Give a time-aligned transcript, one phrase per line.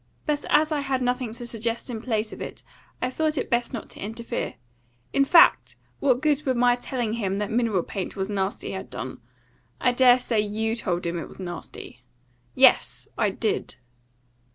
[0.25, 2.63] But as I had nothing to suggest in place of it,
[3.03, 4.55] I thought it best not to interfere.
[5.13, 9.19] In fact, what good would my telling him that mineral paint was nasty have done?
[9.79, 12.03] I dare say YOU told him it was nasty."
[12.55, 13.07] "Yes!
[13.15, 13.75] I did."